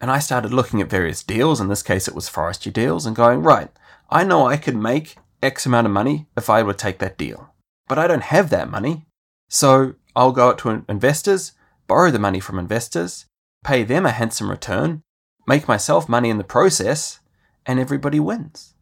And 0.00 0.10
I 0.10 0.18
started 0.18 0.52
looking 0.52 0.82
at 0.82 0.90
various 0.90 1.22
deals, 1.22 1.60
in 1.60 1.68
this 1.68 1.84
case 1.84 2.08
it 2.08 2.14
was 2.14 2.28
forestry 2.28 2.72
deals, 2.72 3.06
and 3.06 3.14
going, 3.14 3.42
right, 3.42 3.70
I 4.10 4.24
know 4.24 4.46
I 4.46 4.56
could 4.56 4.76
make 4.76 5.16
X 5.40 5.64
amount 5.64 5.86
of 5.86 5.92
money 5.92 6.26
if 6.36 6.50
I 6.50 6.62
would 6.62 6.78
take 6.78 6.98
that 6.98 7.16
deal. 7.16 7.54
But 7.86 7.98
I 7.98 8.08
don't 8.08 8.24
have 8.24 8.50
that 8.50 8.68
money. 8.68 9.06
So 9.48 9.94
I'll 10.16 10.32
go 10.32 10.48
out 10.48 10.58
to 10.58 10.84
investors, 10.88 11.52
borrow 11.86 12.10
the 12.10 12.18
money 12.18 12.40
from 12.40 12.58
investors, 12.58 13.26
pay 13.64 13.84
them 13.84 14.04
a 14.04 14.10
handsome 14.10 14.50
return, 14.50 15.02
make 15.46 15.68
myself 15.68 16.08
money 16.08 16.30
in 16.30 16.38
the 16.38 16.44
process, 16.44 17.20
and 17.64 17.78
everybody 17.78 18.18
wins. 18.18 18.74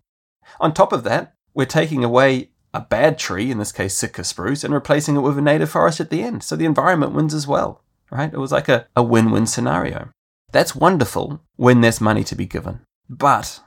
On 0.58 0.72
top 0.72 0.92
of 0.92 1.04
that, 1.04 1.34
we're 1.54 1.66
taking 1.66 2.04
away 2.04 2.50
a 2.72 2.80
bad 2.80 3.18
tree, 3.18 3.50
in 3.50 3.58
this 3.58 3.72
case 3.72 3.96
Sitka 3.96 4.24
spruce, 4.24 4.62
and 4.62 4.72
replacing 4.72 5.16
it 5.16 5.20
with 5.20 5.38
a 5.38 5.42
native 5.42 5.70
forest 5.70 6.00
at 6.00 6.10
the 6.10 6.22
end. 6.22 6.42
So 6.42 6.56
the 6.56 6.64
environment 6.64 7.12
wins 7.12 7.34
as 7.34 7.46
well, 7.46 7.82
right? 8.10 8.32
It 8.32 8.38
was 8.38 8.52
like 8.52 8.68
a, 8.68 8.86
a 8.94 9.02
win 9.02 9.30
win 9.30 9.46
scenario. 9.46 10.10
That's 10.52 10.74
wonderful 10.74 11.42
when 11.56 11.80
there's 11.80 12.00
money 12.00 12.24
to 12.24 12.34
be 12.34 12.46
given. 12.46 12.80
But 13.08 13.60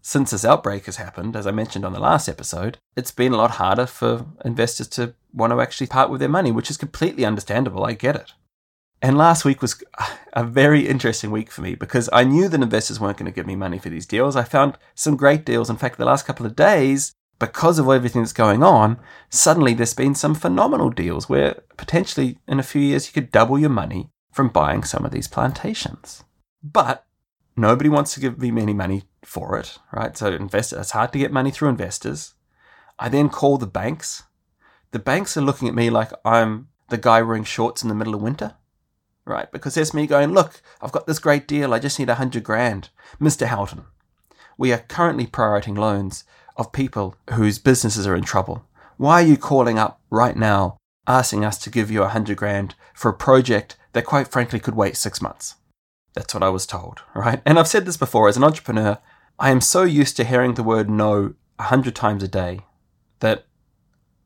since 0.00 0.30
this 0.30 0.44
outbreak 0.44 0.86
has 0.86 0.96
happened, 0.96 1.34
as 1.34 1.46
I 1.46 1.50
mentioned 1.50 1.84
on 1.84 1.92
the 1.92 2.00
last 2.00 2.28
episode, 2.28 2.78
it's 2.94 3.10
been 3.10 3.32
a 3.32 3.36
lot 3.36 3.52
harder 3.52 3.86
for 3.86 4.26
investors 4.44 4.88
to 4.88 5.14
want 5.32 5.52
to 5.52 5.60
actually 5.60 5.88
part 5.88 6.10
with 6.10 6.20
their 6.20 6.28
money, 6.28 6.52
which 6.52 6.70
is 6.70 6.76
completely 6.76 7.24
understandable. 7.24 7.84
I 7.84 7.92
get 7.92 8.16
it. 8.16 8.32
And 9.02 9.18
last 9.18 9.44
week 9.44 9.60
was 9.60 9.82
a 10.32 10.44
very 10.44 10.88
interesting 10.88 11.30
week 11.30 11.50
for 11.50 11.60
me 11.60 11.74
because 11.74 12.08
I 12.12 12.24
knew 12.24 12.48
that 12.48 12.62
investors 12.62 12.98
weren't 12.98 13.18
going 13.18 13.30
to 13.30 13.34
give 13.34 13.46
me 13.46 13.56
money 13.56 13.78
for 13.78 13.90
these 13.90 14.06
deals. 14.06 14.36
I 14.36 14.44
found 14.44 14.78
some 14.94 15.16
great 15.16 15.44
deals. 15.44 15.68
In 15.68 15.76
fact, 15.76 15.98
the 15.98 16.06
last 16.06 16.26
couple 16.26 16.46
of 16.46 16.56
days, 16.56 17.12
because 17.38 17.78
of 17.78 17.88
everything 17.88 18.22
that's 18.22 18.32
going 18.32 18.62
on, 18.62 18.98
suddenly 19.28 19.74
there's 19.74 19.94
been 19.94 20.14
some 20.14 20.34
phenomenal 20.34 20.90
deals 20.90 21.28
where 21.28 21.62
potentially 21.76 22.38
in 22.48 22.58
a 22.58 22.64
few 22.64 22.80
years 22.80 23.06
you 23.06 23.12
could 23.12 23.30
double 23.30 23.58
your 23.58 23.70
money 23.70 24.10
from 24.32 24.48
buying 24.48 24.84
some 24.84 25.04
of 25.04 25.12
these 25.12 25.28
plantations. 25.28 26.24
But 26.62 27.04
nobody 27.56 27.88
wants 27.88 28.14
to 28.14 28.20
give 28.20 28.38
me 28.38 28.62
any 28.62 28.74
money 28.74 29.04
for 29.22 29.58
it, 29.58 29.78
right? 29.92 30.16
So 30.16 30.32
investors, 30.32 30.80
it's 30.80 30.90
hard 30.92 31.12
to 31.12 31.18
get 31.18 31.32
money 31.32 31.50
through 31.50 31.68
investors. 31.68 32.34
I 32.98 33.08
then 33.08 33.28
call 33.28 33.58
the 33.58 33.66
banks. 33.66 34.22
The 34.92 34.98
banks 34.98 35.36
are 35.36 35.42
looking 35.42 35.68
at 35.68 35.74
me 35.74 35.90
like 35.90 36.10
I'm 36.24 36.68
the 36.88 36.98
guy 36.98 37.20
wearing 37.22 37.44
shorts 37.44 37.82
in 37.82 37.88
the 37.88 37.94
middle 37.94 38.14
of 38.14 38.22
winter 38.22 38.54
right? 39.26 39.50
Because 39.50 39.74
there's 39.74 39.92
me 39.92 40.06
going, 40.06 40.32
look, 40.32 40.62
I've 40.80 40.92
got 40.92 41.06
this 41.06 41.18
great 41.18 41.46
deal. 41.46 41.74
I 41.74 41.78
just 41.78 41.98
need 41.98 42.08
a 42.08 42.14
hundred 42.14 42.44
grand. 42.44 42.88
Mr. 43.20 43.46
Houghton, 43.46 43.84
we 44.56 44.72
are 44.72 44.78
currently 44.78 45.26
prioritizing 45.26 45.76
loans 45.76 46.24
of 46.56 46.72
people 46.72 47.16
whose 47.34 47.58
businesses 47.58 48.06
are 48.06 48.16
in 48.16 48.24
trouble. 48.24 48.64
Why 48.96 49.22
are 49.22 49.26
you 49.26 49.36
calling 49.36 49.78
up 49.78 50.00
right 50.10 50.36
now 50.36 50.78
asking 51.06 51.44
us 51.44 51.58
to 51.58 51.70
give 51.70 51.90
you 51.90 52.02
a 52.02 52.08
hundred 52.08 52.36
grand 52.38 52.74
for 52.94 53.10
a 53.10 53.14
project 53.14 53.76
that 53.92 54.06
quite 54.06 54.28
frankly 54.28 54.58
could 54.58 54.74
wait 54.74 54.96
six 54.96 55.20
months? 55.20 55.56
That's 56.14 56.32
what 56.32 56.42
I 56.42 56.48
was 56.48 56.66
told, 56.66 57.02
right? 57.14 57.42
And 57.44 57.58
I've 57.58 57.68
said 57.68 57.86
this 57.86 57.96
before 57.96 58.28
as 58.28 58.36
an 58.36 58.44
entrepreneur, 58.44 58.98
I 59.38 59.50
am 59.50 59.60
so 59.60 59.82
used 59.82 60.16
to 60.16 60.24
hearing 60.24 60.54
the 60.54 60.62
word 60.62 60.88
no 60.88 61.34
a 61.58 61.64
hundred 61.64 61.94
times 61.94 62.22
a 62.22 62.28
day 62.28 62.60
that 63.20 63.44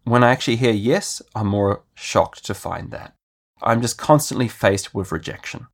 when 0.04 0.24
I 0.24 0.30
actually 0.30 0.56
hear 0.56 0.72
yes, 0.72 1.20
I'm 1.34 1.48
more 1.48 1.82
shocked 1.94 2.44
to 2.46 2.54
find 2.54 2.90
that. 2.90 3.14
I'm 3.62 3.82
just 3.82 3.98
constantly 3.98 4.48
faced 4.48 4.94
with 4.94 5.12
rejection. 5.12 5.66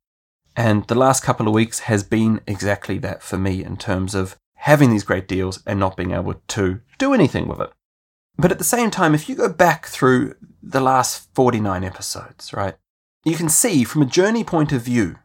And 0.55 0.85
the 0.87 0.95
last 0.95 1.23
couple 1.23 1.47
of 1.47 1.53
weeks 1.53 1.81
has 1.81 2.03
been 2.03 2.41
exactly 2.47 2.97
that 2.99 3.21
for 3.21 3.37
me 3.37 3.63
in 3.63 3.77
terms 3.77 4.15
of 4.15 4.35
having 4.57 4.89
these 4.89 5.03
great 5.03 5.27
deals 5.27 5.63
and 5.65 5.79
not 5.79 5.97
being 5.97 6.11
able 6.11 6.35
to 6.47 6.81
do 6.97 7.13
anything 7.13 7.47
with 7.47 7.61
it. 7.61 7.71
But 8.37 8.51
at 8.51 8.57
the 8.57 8.63
same 8.63 8.91
time, 8.91 9.15
if 9.15 9.27
you 9.27 9.35
go 9.35 9.49
back 9.49 9.87
through 9.87 10.35
the 10.61 10.81
last 10.81 11.33
49 11.33 11.83
episodes, 11.83 12.53
right, 12.53 12.75
you 13.23 13.35
can 13.35 13.49
see 13.49 13.83
from 13.83 14.01
a 14.01 14.05
journey 14.05 14.43
point 14.43 14.71
of 14.71 14.81
view 14.81 15.17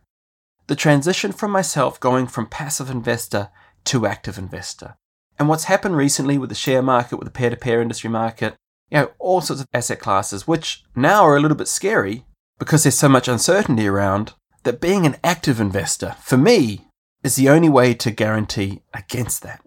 the 0.66 0.76
transition 0.76 1.32
from 1.32 1.50
myself 1.50 2.00
going 2.00 2.26
from 2.26 2.46
passive 2.46 2.88
investor 2.88 3.50
to 3.84 4.06
active 4.06 4.38
investor. 4.38 4.96
And 5.38 5.48
what's 5.48 5.64
happened 5.64 5.96
recently 5.96 6.38
with 6.38 6.48
the 6.48 6.54
share 6.54 6.82
market, 6.82 7.16
with 7.16 7.26
the 7.26 7.32
peer 7.32 7.50
to 7.50 7.56
peer 7.56 7.82
industry 7.82 8.08
market, 8.08 8.54
you 8.90 8.98
know, 8.98 9.10
all 9.18 9.40
sorts 9.40 9.60
of 9.60 9.68
asset 9.72 9.98
classes, 9.98 10.46
which 10.46 10.84
now 10.94 11.24
are 11.24 11.36
a 11.36 11.40
little 11.40 11.56
bit 11.56 11.68
scary 11.68 12.24
because 12.58 12.84
there's 12.84 12.98
so 12.98 13.08
much 13.08 13.28
uncertainty 13.28 13.88
around 13.88 14.34
that 14.62 14.80
being 14.80 15.04
an 15.04 15.16
active 15.24 15.60
investor, 15.60 16.14
for 16.20 16.36
me, 16.36 16.86
is 17.22 17.36
the 17.36 17.48
only 17.48 17.68
way 17.68 17.94
to 17.94 18.10
guarantee 18.10 18.82
against 18.92 19.42
that. 19.42 19.64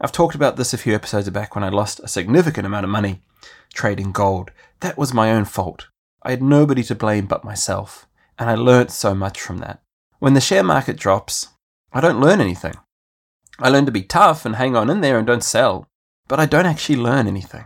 I've 0.00 0.12
talked 0.12 0.34
about 0.34 0.56
this 0.56 0.72
a 0.72 0.78
few 0.78 0.94
episodes 0.94 1.28
back 1.30 1.54
when 1.54 1.62
I 1.62 1.68
lost 1.68 2.00
a 2.00 2.08
significant 2.08 2.66
amount 2.66 2.84
of 2.84 2.90
money 2.90 3.22
trading 3.72 4.12
gold. 4.12 4.50
That 4.80 4.98
was 4.98 5.14
my 5.14 5.30
own 5.30 5.44
fault. 5.44 5.88
I 6.22 6.30
had 6.30 6.42
nobody 6.42 6.82
to 6.84 6.94
blame 6.94 7.26
but 7.26 7.44
myself, 7.44 8.06
and 8.38 8.50
I 8.50 8.54
learnt 8.54 8.90
so 8.90 9.14
much 9.14 9.40
from 9.40 9.58
that. 9.58 9.82
When 10.18 10.34
the 10.34 10.40
share 10.40 10.64
market 10.64 10.96
drops, 10.96 11.48
I 11.92 12.00
don't 12.00 12.20
learn 12.20 12.40
anything. 12.40 12.74
I 13.58 13.68
learn 13.68 13.86
to 13.86 13.92
be 13.92 14.02
tough 14.02 14.44
and 14.44 14.56
hang 14.56 14.74
on 14.74 14.90
in 14.90 15.00
there 15.00 15.18
and 15.18 15.26
don't 15.26 15.44
sell, 15.44 15.86
but 16.28 16.40
I 16.40 16.46
don't 16.46 16.66
actually 16.66 16.96
learn 16.96 17.26
anything. 17.26 17.64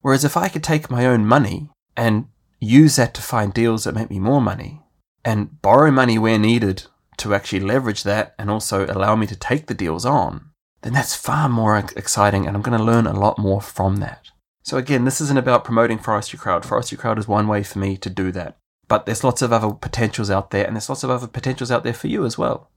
Whereas 0.00 0.24
if 0.24 0.36
I 0.36 0.48
could 0.48 0.62
take 0.62 0.90
my 0.90 1.06
own 1.06 1.26
money 1.26 1.70
and 1.96 2.28
use 2.60 2.96
that 2.96 3.14
to 3.14 3.22
find 3.22 3.52
deals 3.52 3.84
that 3.84 3.94
make 3.94 4.10
me 4.10 4.18
more 4.18 4.40
money 4.40 4.82
and 5.24 5.60
borrow 5.62 5.90
money 5.90 6.18
where 6.18 6.38
needed 6.38 6.84
to 7.18 7.34
actually 7.34 7.60
leverage 7.60 8.02
that 8.02 8.34
and 8.38 8.50
also 8.50 8.86
allow 8.86 9.16
me 9.16 9.26
to 9.26 9.36
take 9.36 9.66
the 9.66 9.74
deals 9.74 10.04
on, 10.04 10.50
then 10.82 10.92
that's 10.92 11.14
far 11.14 11.48
more 11.48 11.76
exciting 11.78 12.46
and 12.46 12.56
I'm 12.56 12.62
going 12.62 12.78
to 12.78 12.84
learn 12.84 13.06
a 13.06 13.18
lot 13.18 13.38
more 13.38 13.60
from 13.60 13.96
that. 13.96 14.30
So 14.62 14.76
again, 14.76 15.04
this 15.04 15.20
isn't 15.20 15.38
about 15.38 15.64
promoting 15.64 15.98
Forestry 15.98 16.38
Crowd. 16.38 16.64
Forestry 16.64 16.96
Crowd 16.96 17.18
is 17.18 17.28
one 17.28 17.48
way 17.48 17.62
for 17.62 17.78
me 17.78 17.96
to 17.98 18.10
do 18.10 18.32
that. 18.32 18.56
But 18.88 19.06
there's 19.06 19.24
lots 19.24 19.42
of 19.42 19.52
other 19.52 19.72
potentials 19.72 20.30
out 20.30 20.50
there 20.50 20.66
and 20.66 20.76
there's 20.76 20.88
lots 20.88 21.04
of 21.04 21.10
other 21.10 21.26
potentials 21.26 21.70
out 21.70 21.84
there 21.84 21.94
for 21.94 22.08
you 22.08 22.24
as 22.24 22.36
well. 22.38 22.70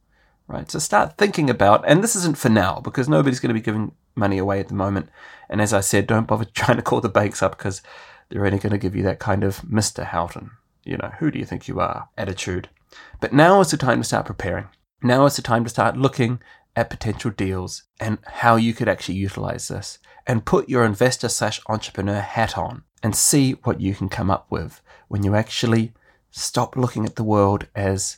Right? 0.47 0.69
So 0.71 0.79
start 0.79 1.17
thinking 1.17 1.49
about, 1.49 1.83
and 1.87 2.03
this 2.03 2.15
isn't 2.15 2.37
for 2.37 2.49
now 2.49 2.79
because 2.79 3.09
nobody's 3.09 3.39
going 3.39 3.49
to 3.49 3.59
be 3.59 3.63
giving 3.63 3.93
money 4.15 4.37
away 4.37 4.59
at 4.59 4.69
the 4.69 4.73
moment. 4.73 5.09
And 5.49 5.61
as 5.61 5.73
I 5.73 5.81
said, 5.81 6.07
don't 6.07 6.27
bother 6.27 6.45
trying 6.53 6.77
to 6.77 6.83
call 6.83 7.01
the 7.01 7.09
banks 7.09 7.41
up 7.41 7.57
because 7.57 7.81
they're 8.29 8.45
only 8.45 8.59
going 8.59 8.71
to 8.71 8.77
give 8.77 8.95
you 8.95 9.03
that 9.03 9.19
kind 9.19 9.43
of 9.43 9.61
Mr. 9.61 10.05
Houghton, 10.05 10.51
you 10.83 10.97
know, 10.97 11.11
who 11.19 11.31
do 11.31 11.39
you 11.39 11.45
think 11.45 11.67
you 11.67 11.79
are 11.79 12.09
attitude. 12.17 12.69
But 13.19 13.33
now 13.33 13.59
is 13.61 13.71
the 13.71 13.77
time 13.77 13.99
to 13.99 14.03
start 14.03 14.25
preparing. 14.25 14.67
Now 15.01 15.25
is 15.25 15.35
the 15.35 15.41
time 15.41 15.63
to 15.63 15.69
start 15.69 15.97
looking 15.97 16.39
at 16.75 16.89
potential 16.89 17.31
deals 17.31 17.83
and 17.99 18.19
how 18.25 18.55
you 18.55 18.73
could 18.73 18.87
actually 18.87 19.15
utilize 19.15 19.67
this 19.67 19.99
and 20.25 20.45
put 20.45 20.69
your 20.69 20.83
investor 20.83 21.29
slash 21.29 21.59
entrepreneur 21.67 22.19
hat 22.19 22.57
on 22.57 22.83
and 23.01 23.15
see 23.15 23.53
what 23.63 23.81
you 23.81 23.95
can 23.95 24.09
come 24.09 24.29
up 24.29 24.47
with 24.49 24.81
when 25.07 25.23
you 25.23 25.35
actually 25.35 25.93
stop 26.29 26.75
looking 26.75 27.05
at 27.05 27.15
the 27.15 27.23
world 27.23 27.67
as 27.75 28.17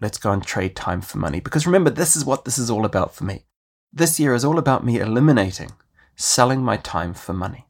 let's 0.00 0.18
go 0.18 0.32
and 0.32 0.44
trade 0.44 0.76
time 0.76 1.00
for 1.00 1.18
money. 1.18 1.40
Because 1.40 1.66
remember, 1.66 1.90
this 1.90 2.16
is 2.16 2.24
what 2.24 2.44
this 2.44 2.58
is 2.58 2.70
all 2.70 2.84
about 2.84 3.14
for 3.14 3.24
me. 3.24 3.44
This 3.92 4.20
year 4.20 4.34
is 4.34 4.44
all 4.44 4.58
about 4.58 4.84
me 4.84 4.98
eliminating 4.98 5.72
selling 6.18 6.62
my 6.62 6.76
time 6.76 7.14
for 7.14 7.32
money. 7.32 7.66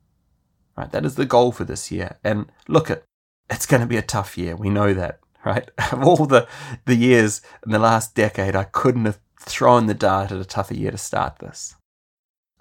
Right? 0.76 0.90
That 0.90 1.04
is 1.04 1.14
the 1.14 1.26
goal 1.26 1.52
for 1.52 1.64
this 1.64 1.90
year. 1.90 2.18
And 2.24 2.50
look 2.66 2.90
at 2.90 3.04
it's 3.50 3.66
going 3.66 3.80
to 3.80 3.86
be 3.86 3.96
a 3.96 4.02
tough 4.02 4.36
year. 4.36 4.56
We 4.56 4.70
know 4.70 4.92
that, 4.94 5.20
right? 5.48 5.70
Of 5.92 6.04
all 6.04 6.26
the 6.26 6.46
the 6.84 6.94
years 6.94 7.40
in 7.64 7.72
the 7.72 7.78
last 7.78 8.14
decade, 8.14 8.54
I 8.54 8.64
couldn't 8.64 9.06
have 9.06 9.18
thrown 9.40 9.86
the 9.86 9.94
dart 9.94 10.30
at 10.30 10.40
a 10.40 10.44
tougher 10.44 10.74
year 10.74 10.90
to 10.90 10.98
start 10.98 11.38
this. 11.38 11.74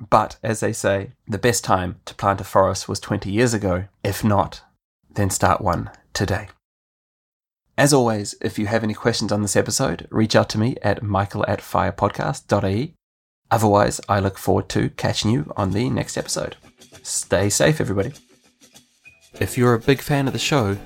But 0.09 0.37
as 0.43 0.59
they 0.59 0.73
say, 0.73 1.11
the 1.27 1.37
best 1.37 1.63
time 1.63 1.99
to 2.05 2.15
plant 2.15 2.41
a 2.41 2.43
forest 2.43 2.87
was 2.87 2.99
20 2.99 3.31
years 3.31 3.53
ago. 3.53 3.85
If 4.03 4.23
not, 4.23 4.61
then 5.09 5.29
start 5.29 5.59
one 5.61 5.89
today. 6.13 6.49
As 7.77 7.93
always, 7.93 8.35
if 8.41 8.57
you 8.57 8.67
have 8.67 8.83
any 8.83 8.93
questions 8.93 9.31
on 9.31 9.41
this 9.41 9.55
episode, 9.55 10.07
reach 10.09 10.35
out 10.35 10.49
to 10.49 10.57
me 10.57 10.77
at 10.81 11.03
michael 11.03 11.45
at 11.47 11.61
firepodcast.ie. 11.61 12.93
Otherwise, 13.49 14.01
I 14.09 14.19
look 14.19 14.37
forward 14.37 14.69
to 14.69 14.89
catching 14.91 15.31
you 15.31 15.51
on 15.55 15.71
the 15.71 15.89
next 15.89 16.17
episode. 16.17 16.57
Stay 17.03 17.49
safe, 17.49 17.79
everybody. 17.79 18.13
If 19.39 19.57
you're 19.57 19.75
a 19.75 19.79
big 19.79 20.01
fan 20.01 20.27
of 20.27 20.33
the 20.33 20.39
show, 20.39 20.77